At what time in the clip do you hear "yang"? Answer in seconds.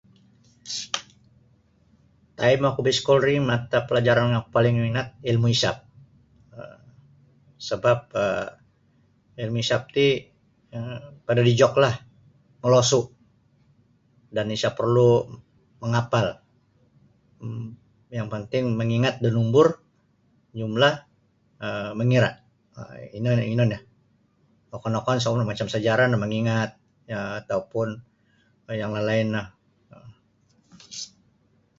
4.33-4.41, 18.17-18.27, 28.81-28.91